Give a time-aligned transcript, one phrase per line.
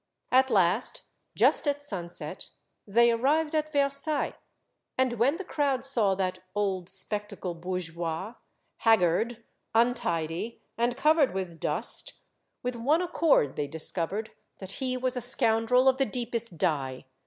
[0.31, 1.03] At last,
[1.35, 2.49] just at sunset,
[2.87, 4.33] they arrived at Versailles,
[4.97, 8.35] and when the crowd saw that old, spectacled bour geois,
[8.77, 9.43] haggard,
[9.75, 12.13] untidy, and covered with dust,
[12.63, 17.05] with one accord they discovered that he was a scoun drel of the deepest dye.